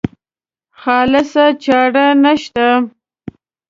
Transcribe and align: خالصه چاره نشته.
خالصه 0.81 1.45
چاره 1.63 2.05
نشته. 2.23 2.67